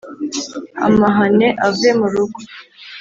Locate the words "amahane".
0.85-1.47